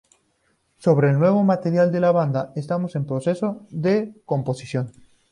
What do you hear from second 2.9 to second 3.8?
en el proceso